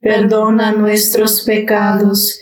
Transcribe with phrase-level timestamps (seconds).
[0.00, 2.40] perdona nuestros pecados,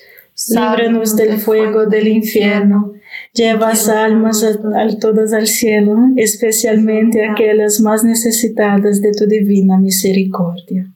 [0.48, 2.92] líbranos del fuego del infierno,
[3.32, 10.92] lleva almas a, todas al cielo, especialmente aquellas más necesitadas de tu divina misericordia.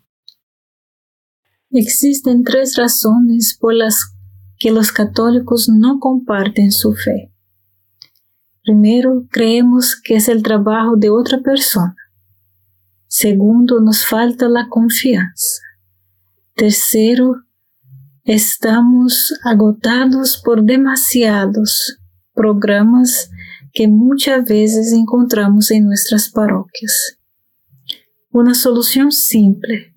[1.70, 4.14] Existen tres razones por las
[4.58, 7.30] que los católicos no comparten su fe.
[8.62, 11.96] Primero, creemos que es el trabajo de otra persona.
[13.06, 15.62] Segundo, nos falta la confianza.
[16.58, 17.44] Tercero,
[18.24, 22.00] estamos agotados por demasiados
[22.34, 23.30] programas
[23.72, 27.16] que muchas veces encontramos en nuestras parroquias.
[28.32, 29.94] Una solución simple,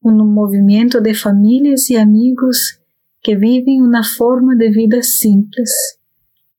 [0.00, 2.80] un movimiento de familias y amigos
[3.20, 6.00] que viven una forma de vida simples,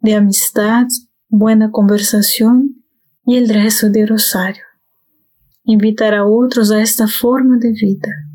[0.02, 0.86] de amistad,
[1.30, 2.84] buena conversación
[3.26, 4.66] y el rezo de rosario.
[5.64, 8.31] Invitar a otros a esta forma de vida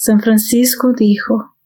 [0.00, 1.56] San Francisco dijo,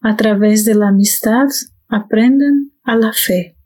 [0.00, 1.48] a través de la amistad
[1.88, 3.56] aprendan a la fe.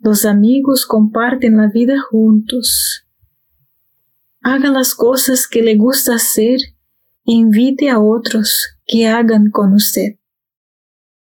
[0.00, 3.06] Los amigos comparten la vida juntos.
[4.42, 6.60] Haga las cosas que le gusta hacer
[7.24, 10.16] e invite a otros que hagan con usted.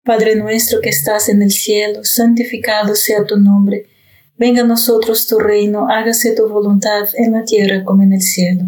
[0.06, 3.88] Padre nuestro que estás en el cielo, santificado sea tu nombre.
[4.38, 8.68] Venga a nosotros tu reino, hágase tu voluntad en la tierra como en el cielo.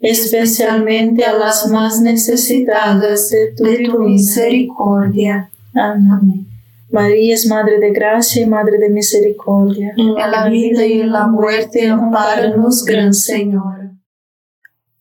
[0.00, 5.50] especialmente a las más necesitadas de tu, misericordia.
[5.74, 6.46] Amén.
[6.90, 9.92] María es Madre de Gracia y Madre de Misericordia.
[9.96, 13.92] En la vida y en la muerte, amparanos, Gran Señor.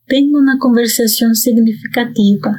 [0.06, 2.56] Tengo una conversación significativa.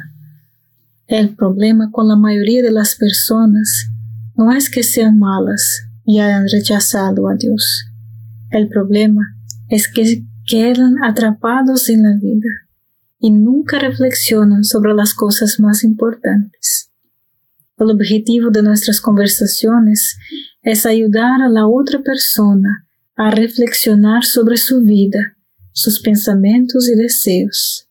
[1.07, 3.89] El problema con la mayoría de las personas
[4.35, 7.85] no es que sean malas y hayan rechazado a Dios.
[8.49, 9.21] El problema
[9.69, 12.49] es que quedan atrapados en la vida
[13.19, 16.91] y nunca reflexionan sobre las cosas más importantes.
[17.77, 20.17] El objetivo de nuestras conversaciones
[20.61, 25.37] es ayudar a la otra persona a reflexionar sobre su vida,
[25.71, 27.87] sus pensamientos y deseos.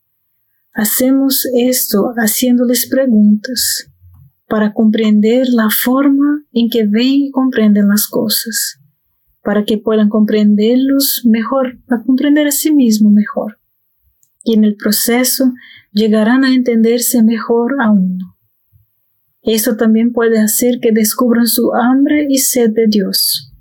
[0.71, 3.89] Hacemos esto haciéndoles preguntas
[4.47, 8.77] para comprender la forma en que ven y comprenden las cosas,
[9.43, 13.59] para que puedan comprenderlos mejor, para comprender a sí mismo mejor.
[14.43, 15.53] Y en el proceso
[15.91, 18.37] llegarán a entenderse mejor a uno.
[19.43, 23.51] Esto también puede hacer que descubran su hambre y sed de Dios,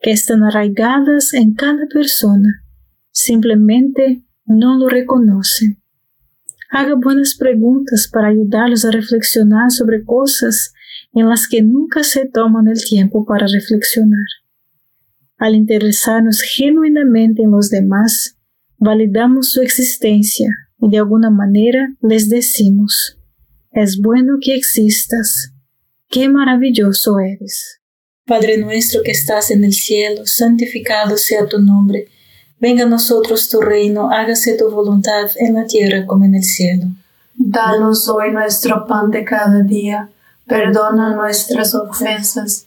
[0.00, 2.62] que están arraigadas en cada persona,
[3.10, 5.82] simplemente no lo reconocen.
[6.70, 10.74] Haga buenas preguntas para ayudarlos a reflexionar sobre cosas
[11.12, 14.26] en las que nunca se toman el tiempo para reflexionar.
[15.40, 18.36] Al interesarnos genuinamente en los demás,
[18.76, 23.18] validamos su existencia y de alguna manera les decimos,
[23.72, 25.54] es bueno que existas.
[26.10, 27.80] qué maravilloso eres.
[28.26, 32.08] Padre nuestro que estás en el cielo, santificado sea tu nombre.
[32.58, 36.84] Venga a nosotros tu reino, hágase tu voluntad en la tierra como en el cielo.
[37.34, 40.10] Danos hoy nuestro pan de cada día,
[40.46, 42.66] perdona nuestras ofensas,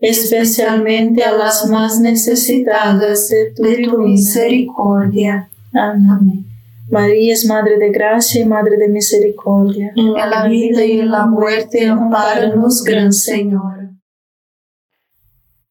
[0.00, 5.50] especialmente a las más necesitadas de tu, misericordia.
[5.72, 6.46] Amén.
[6.90, 9.92] María es Madre de Gracia y Madre de Misericordia.
[9.94, 13.90] En la vida y en la muerte, amparanos, Gran Señor.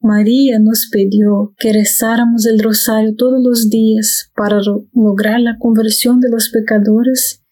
[0.02, 4.60] María nos pidió que rezáramos el rosario todos los días para
[4.94, 7.44] lograr la conversión de los pecadores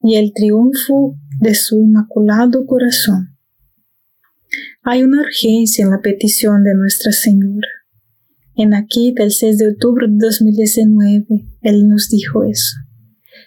[0.00, 3.37] y el triunfo de su inmaculado corazón.
[4.82, 7.68] Hay una urgencia en la petición de Nuestra Señora.
[8.54, 11.26] En aquí del 6 de octubre de 2019,
[11.62, 12.76] Él nos dijo eso.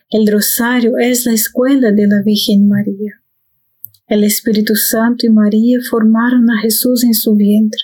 [0.09, 3.21] El rosario es la escuela de la Virgen María.
[4.07, 7.81] El Espíritu Santo y María formaron a Jesús en su vientre.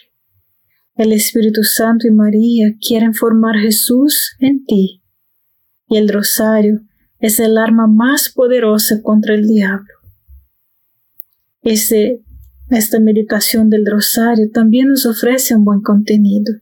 [0.95, 5.03] El Espíritu Santo y María quieren formar Jesús en ti.
[5.87, 6.81] Y el rosario
[7.19, 9.93] es el arma más poderosa contra el diablo.
[11.61, 12.23] Ese
[12.69, 16.53] esta meditación del rosario también nos ofrece un buen contenido,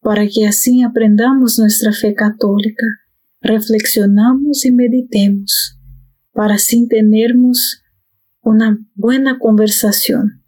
[0.00, 2.86] para que así aprendamos nuestra fe católica,
[3.40, 5.78] reflexionamos y meditemos
[6.32, 7.82] para así tenermos
[8.42, 10.42] una buena conversación,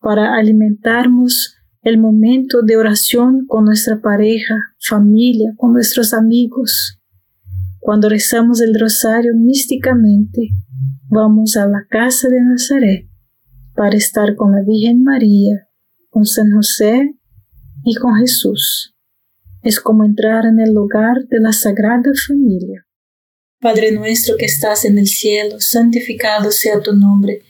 [0.00, 7.00] para alimentarnos el momento de oración con nuestra pareja, familia, con nuestros amigos.
[7.80, 10.50] Cuando rezamos el rosario místicamente,
[11.08, 13.07] vamos a la casa de Nazaret
[13.78, 15.68] para estar con la Virgen María,
[16.10, 17.14] con San José
[17.84, 18.92] y con Jesús.
[19.62, 22.84] Es como entrar en el hogar de la Sagrada Familia.
[23.60, 27.42] Padre nuestro que estás en el cielo, santificado sea tu nombre.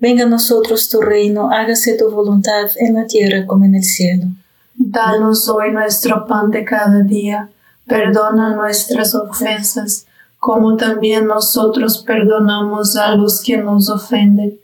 [0.00, 4.28] Venga a nosotros tu reino, hágase tu voluntad en la tierra como en el cielo.
[4.76, 7.50] Danos hoy nuestro pan de cada día,
[7.86, 10.06] perdona nuestras ofensas,
[10.38, 14.63] como también nosotros perdonamos a los que nos ofenden.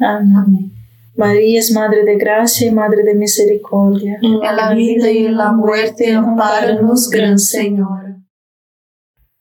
[0.00, 0.72] Amén.
[1.16, 4.18] María es Madre de Gracia y Madre de Misericordia.
[4.22, 8.16] En la vida y en la muerte, amparanos, Gran Señor.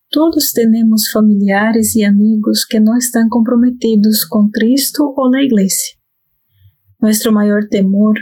[0.09, 5.99] Todos tenemos familiares y amigos que no están comprometidos con Cristo o la Iglesia.
[6.99, 8.17] Nuestro mayor temor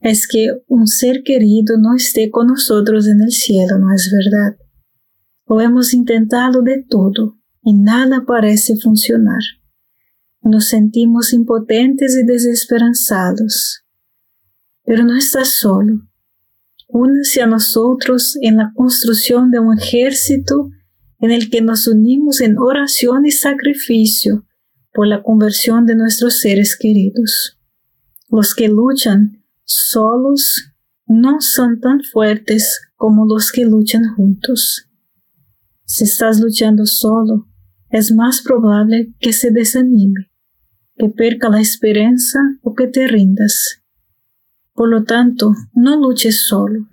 [0.00, 4.58] es que un ser querido no esté con nosotros en el cielo, ¿no es verdad?
[5.46, 9.40] Lo hemos intentado de todo y nada parece funcionar.
[10.42, 13.84] Nos sentimos impotentes y desesperanzados.
[14.84, 16.02] Pero no estás solo.
[16.88, 20.70] Únase a nosotros en la construcción de un ejército
[21.20, 24.46] en el que nos unimos en oración y sacrificio
[24.92, 27.58] por la conversión de nuestros seres queridos.
[28.28, 30.72] Los que luchan solos
[31.06, 34.88] no son tan fuertes como los que luchan juntos.
[35.84, 37.48] Si estás luchando solo,
[37.90, 40.29] es más probable que se desanime,
[41.00, 43.80] que perca la esperanza o que te rindas.
[44.74, 46.88] Por lo tanto, no luches solo.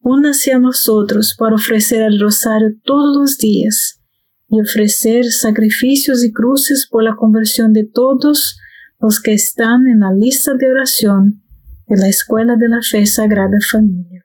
[0.00, 4.00] Únase a nosotros para ofrecer el rosario todos los días
[4.48, 8.58] y ofrecer sacrificios y cruces por la conversión de todos
[9.00, 11.42] los que están en la lista de oración
[11.88, 14.24] de la Escuela de la Fe Sagrada Familia.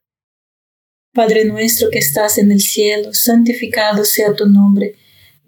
[1.13, 4.95] Padre nuestro que estás en el cielo, santificado sea tu nombre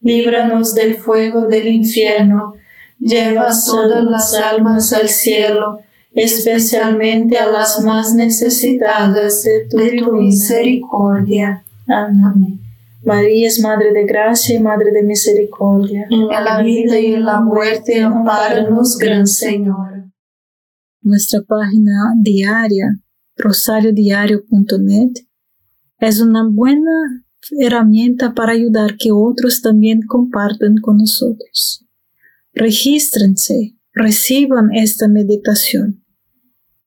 [0.00, 2.54] líbranos del fuego del infierno,
[2.98, 5.80] lleva todas las almas al cielo,
[6.12, 11.64] especialmente a las más necesitadas de tu, misericordia.
[11.86, 12.60] Amén.
[13.04, 16.06] María es Madre de Gracia y Madre de Misericordia.
[16.10, 20.04] En la vida y en la muerte, amparanos, Gran Señor.
[21.00, 22.98] nuestra página diaria,
[23.36, 25.24] rosariodiario.net,
[26.00, 27.24] es una buena
[27.58, 31.86] herramienta para ayudar que otros también compartan con nosotros.
[32.52, 36.04] Regístrense, reciban esta meditación.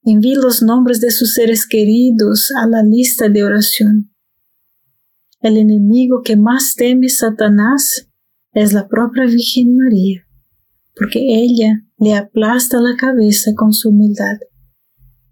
[0.04, 4.12] Envíe los nombres de sus seres queridos a la lista de oración.
[5.40, 8.08] El enemigo que más teme Satanás
[8.52, 10.26] es la propia Virgen María,
[10.94, 14.38] porque ella le aplasta la cabeza con su humildad.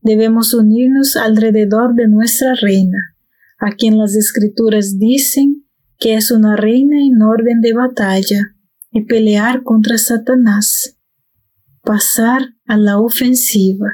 [0.02, 3.16] Debemos unirnos alrededor de nuestra reina,
[3.60, 5.66] a quien las escrituras dicen
[5.98, 8.54] que es una reina en orden de batalla,
[8.92, 10.96] y pelear contra Satanás,
[11.82, 13.86] pasar a la ofensiva.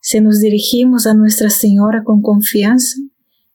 [0.00, 2.98] Si nos dirigimos a Nuestra Señora con confianza,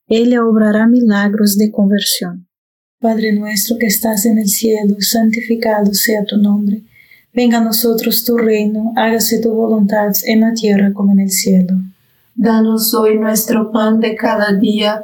[0.07, 2.47] ella obrará milagros de conversión.
[2.99, 6.83] Padre nuestro que estás en el cielo, santificado sea tu nombre.
[7.33, 11.75] Venga a nosotros tu reino, hágase tu voluntad en la tierra como en el cielo.
[12.35, 15.03] Danos hoy nuestro pan de cada día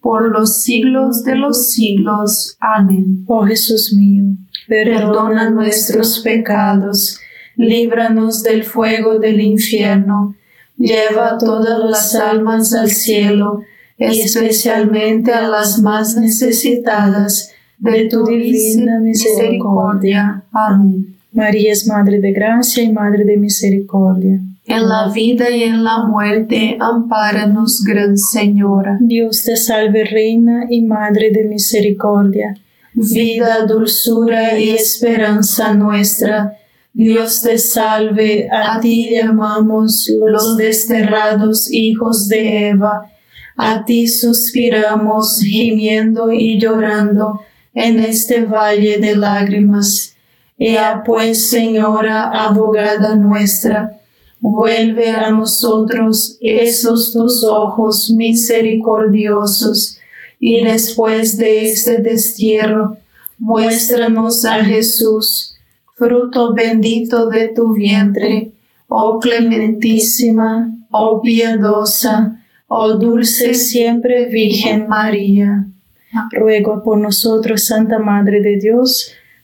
[0.00, 2.56] por los siglos de los siglos.
[2.60, 3.24] Amén.
[3.26, 4.24] Oh Jesús mío,
[4.66, 7.18] perdona nuestros pecados,
[7.56, 10.34] líbranos del fuego del infierno,
[10.76, 13.62] lleva todas las almas al cielo,
[13.98, 20.44] especialmente a las más necesitadas de tu divina misericordia.
[20.52, 21.16] Amén.
[21.32, 24.40] María es Madre de Gracia y Madre de Misericordia.
[24.70, 28.98] En la vida y en la muerte, ampáranos, Gran Señora.
[29.00, 32.54] Dios te salve, Reina y Madre de Misericordia.
[32.94, 36.56] Vida, dulzura y esperanza nuestra.
[36.92, 43.10] Dios te salve, a ti llamamos los desterrados hijos de Eva.
[43.56, 47.40] A ti suspiramos, gimiendo y llorando
[47.74, 50.14] en este valle de lágrimas.
[50.56, 53.99] Ea pues, Señora, abogada nuestra,
[54.40, 59.98] vuelve a nosotros esos tus ojos misericordiosos,
[60.38, 62.96] y después de este destierro,
[63.38, 65.54] muéstranos a Jesús,
[65.96, 68.52] fruto bendito de tu vientre,
[68.88, 75.66] oh clementísima, oh piadosa, oh dulce siempre Virgen María.
[76.32, 79.12] Ruego por nosotros, Santa Madre de Dios,